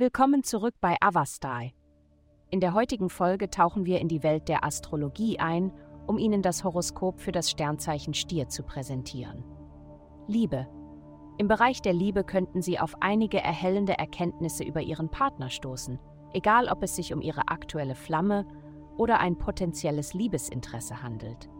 Willkommen 0.00 0.42
zurück 0.44 0.76
bei 0.80 0.96
Avastai. 1.02 1.74
In 2.48 2.60
der 2.60 2.72
heutigen 2.72 3.10
Folge 3.10 3.50
tauchen 3.50 3.84
wir 3.84 4.00
in 4.00 4.08
die 4.08 4.22
Welt 4.22 4.48
der 4.48 4.64
Astrologie 4.64 5.38
ein, 5.38 5.74
um 6.06 6.16
Ihnen 6.16 6.40
das 6.40 6.64
Horoskop 6.64 7.20
für 7.20 7.32
das 7.32 7.50
Sternzeichen 7.50 8.14
Stier 8.14 8.48
zu 8.48 8.62
präsentieren. 8.62 9.44
Liebe. 10.26 10.66
Im 11.36 11.48
Bereich 11.48 11.82
der 11.82 11.92
Liebe 11.92 12.24
könnten 12.24 12.62
Sie 12.62 12.78
auf 12.78 12.94
einige 13.00 13.42
erhellende 13.42 13.98
Erkenntnisse 13.98 14.64
über 14.64 14.80
Ihren 14.80 15.10
Partner 15.10 15.50
stoßen, 15.50 15.98
egal 16.32 16.68
ob 16.68 16.82
es 16.82 16.96
sich 16.96 17.12
um 17.12 17.20
Ihre 17.20 17.48
aktuelle 17.48 17.94
Flamme 17.94 18.46
oder 18.96 19.20
ein 19.20 19.36
potenzielles 19.36 20.14
Liebesinteresse 20.14 21.02
handelt. 21.02 21.50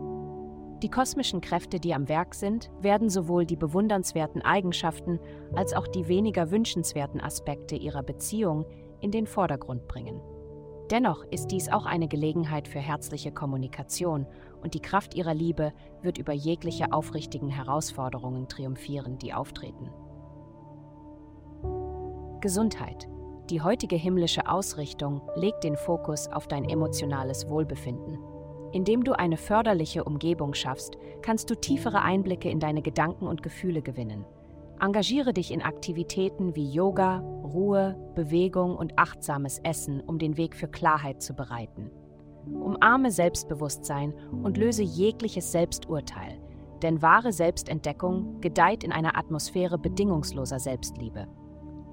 Die 0.82 0.90
kosmischen 0.90 1.42
Kräfte, 1.42 1.78
die 1.78 1.92
am 1.92 2.08
Werk 2.08 2.34
sind, 2.34 2.70
werden 2.80 3.10
sowohl 3.10 3.44
die 3.44 3.56
bewundernswerten 3.56 4.40
Eigenschaften 4.42 5.20
als 5.54 5.74
auch 5.74 5.86
die 5.86 6.08
weniger 6.08 6.50
wünschenswerten 6.50 7.20
Aspekte 7.20 7.76
ihrer 7.76 8.02
Beziehung 8.02 8.64
in 9.00 9.10
den 9.10 9.26
Vordergrund 9.26 9.86
bringen. 9.88 10.22
Dennoch 10.90 11.22
ist 11.30 11.48
dies 11.48 11.68
auch 11.68 11.84
eine 11.84 12.08
Gelegenheit 12.08 12.66
für 12.66 12.80
herzliche 12.80 13.30
Kommunikation 13.30 14.26
und 14.62 14.74
die 14.74 14.80
Kraft 14.80 15.14
ihrer 15.14 15.34
Liebe 15.34 15.72
wird 16.02 16.18
über 16.18 16.32
jegliche 16.32 16.92
aufrichtigen 16.92 17.50
Herausforderungen 17.50 18.48
triumphieren, 18.48 19.18
die 19.18 19.34
auftreten. 19.34 19.90
Gesundheit. 22.40 23.06
Die 23.50 23.60
heutige 23.60 23.96
himmlische 23.96 24.48
Ausrichtung 24.48 25.20
legt 25.36 25.62
den 25.62 25.76
Fokus 25.76 26.28
auf 26.28 26.48
dein 26.48 26.64
emotionales 26.64 27.48
Wohlbefinden. 27.50 28.18
Indem 28.72 29.02
du 29.02 29.12
eine 29.12 29.36
förderliche 29.36 30.04
Umgebung 30.04 30.54
schaffst, 30.54 30.96
kannst 31.22 31.50
du 31.50 31.54
tiefere 31.54 32.02
Einblicke 32.02 32.48
in 32.48 32.60
deine 32.60 32.82
Gedanken 32.82 33.26
und 33.26 33.42
Gefühle 33.42 33.82
gewinnen. 33.82 34.24
Engagiere 34.80 35.34
dich 35.34 35.52
in 35.52 35.60
Aktivitäten 35.60 36.54
wie 36.56 36.70
Yoga, 36.70 37.18
Ruhe, 37.18 37.96
Bewegung 38.14 38.76
und 38.76 38.98
achtsames 38.98 39.58
Essen, 39.58 40.00
um 40.00 40.18
den 40.18 40.36
Weg 40.36 40.54
für 40.54 40.68
Klarheit 40.68 41.20
zu 41.20 41.34
bereiten. 41.34 41.90
Umarme 42.46 43.10
Selbstbewusstsein 43.10 44.14
und 44.42 44.56
löse 44.56 44.82
jegliches 44.82 45.52
Selbsturteil, 45.52 46.40
denn 46.82 47.02
wahre 47.02 47.32
Selbstentdeckung 47.32 48.40
gedeiht 48.40 48.82
in 48.82 48.92
einer 48.92 49.18
Atmosphäre 49.18 49.78
bedingungsloser 49.78 50.58
Selbstliebe. 50.58 51.26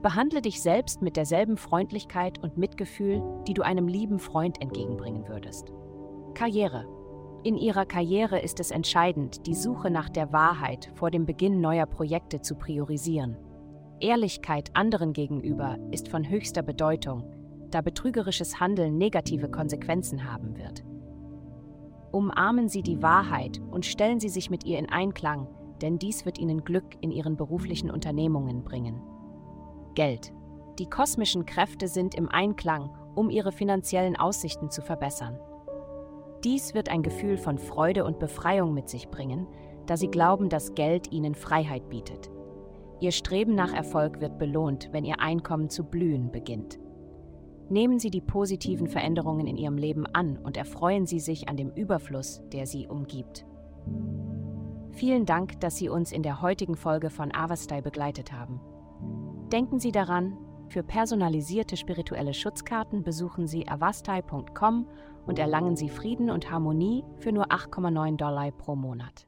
Behandle 0.01 0.41
dich 0.41 0.61
selbst 0.61 1.01
mit 1.01 1.17
derselben 1.17 1.57
Freundlichkeit 1.57 2.41
und 2.41 2.57
Mitgefühl, 2.57 3.21
die 3.47 3.53
du 3.53 3.63
einem 3.63 3.87
lieben 3.87 4.19
Freund 4.19 4.61
entgegenbringen 4.61 5.27
würdest. 5.27 5.73
Karriere. 6.37 6.85
In 7.41 7.57
ihrer 7.57 7.87
Karriere 7.87 8.39
ist 8.39 8.59
es 8.59 8.69
entscheidend, 8.69 9.47
die 9.47 9.55
Suche 9.55 9.89
nach 9.89 10.07
der 10.07 10.31
Wahrheit 10.31 10.91
vor 10.93 11.09
dem 11.09 11.25
Beginn 11.25 11.61
neuer 11.61 11.87
Projekte 11.87 12.41
zu 12.41 12.53
priorisieren. 12.53 13.35
Ehrlichkeit 13.99 14.69
anderen 14.75 15.13
gegenüber 15.13 15.79
ist 15.89 16.09
von 16.09 16.29
höchster 16.29 16.61
Bedeutung, 16.61 17.23
da 17.71 17.81
betrügerisches 17.81 18.59
Handeln 18.59 18.99
negative 18.99 19.49
Konsequenzen 19.49 20.31
haben 20.31 20.55
wird. 20.55 20.83
Umarmen 22.11 22.69
Sie 22.69 22.83
die 22.83 23.01
Wahrheit 23.01 23.59
und 23.71 23.87
stellen 23.87 24.19
Sie 24.19 24.29
sich 24.29 24.51
mit 24.51 24.63
ihr 24.63 24.77
in 24.77 24.89
Einklang, 24.89 25.47
denn 25.81 25.97
dies 25.97 26.23
wird 26.23 26.37
Ihnen 26.37 26.63
Glück 26.63 26.97
in 27.01 27.09
Ihren 27.09 27.35
beruflichen 27.35 27.89
Unternehmungen 27.89 28.63
bringen. 28.63 29.01
Geld. 29.95 30.31
Die 30.77 30.87
kosmischen 30.87 31.47
Kräfte 31.47 31.87
sind 31.87 32.13
im 32.13 32.29
Einklang, 32.29 32.95
um 33.15 33.31
Ihre 33.31 33.51
finanziellen 33.51 34.15
Aussichten 34.15 34.69
zu 34.69 34.83
verbessern. 34.83 35.39
Dies 36.43 36.73
wird 36.73 36.89
ein 36.89 37.03
Gefühl 37.03 37.37
von 37.37 37.57
Freude 37.57 38.05
und 38.05 38.19
Befreiung 38.19 38.73
mit 38.73 38.89
sich 38.89 39.09
bringen, 39.09 39.47
da 39.85 39.97
sie 39.97 40.09
glauben, 40.09 40.49
dass 40.49 40.75
Geld 40.75 41.11
ihnen 41.11 41.35
Freiheit 41.35 41.89
bietet. 41.89 42.29
Ihr 42.99 43.11
Streben 43.11 43.55
nach 43.55 43.73
Erfolg 43.73 44.21
wird 44.21 44.37
belohnt, 44.37 44.89
wenn 44.91 45.05
ihr 45.05 45.19
Einkommen 45.19 45.69
zu 45.69 45.83
blühen 45.83 46.31
beginnt. 46.31 46.79
Nehmen 47.69 47.99
Sie 47.99 48.09
die 48.09 48.21
positiven 48.21 48.87
Veränderungen 48.87 49.45
in 49.45 49.57
Ihrem 49.57 49.77
Leben 49.77 50.05
an 50.05 50.37
und 50.37 50.55
erfreuen 50.55 51.05
Sie 51.05 51.19
sich 51.19 51.49
an 51.49 51.57
dem 51.57 51.71
Überfluss, 51.71 52.41
der 52.53 52.65
Sie 52.65 52.87
umgibt. 52.87 53.45
Vielen 54.91 55.25
Dank, 55.25 55.59
dass 55.59 55.75
Sie 55.75 55.89
uns 55.89 56.11
in 56.11 56.23
der 56.23 56.41
heutigen 56.41 56.75
Folge 56.75 57.09
von 57.09 57.33
Avastai 57.35 57.81
begleitet 57.81 58.31
haben. 58.31 58.61
Denken 59.51 59.79
Sie 59.79 59.91
daran, 59.91 60.37
für 60.69 60.83
personalisierte 60.83 61.77
spirituelle 61.77 62.33
Schutzkarten 62.33 63.03
besuchen 63.03 63.47
Sie 63.47 63.67
avastai.com 63.67 64.87
und 65.25 65.39
erlangen 65.39 65.75
Sie 65.75 65.89
Frieden 65.89 66.29
und 66.29 66.49
Harmonie 66.49 67.03
für 67.19 67.31
nur 67.31 67.51
8,9 67.51 68.17
Dollar 68.17 68.51
pro 68.51 68.75
Monat. 68.75 69.26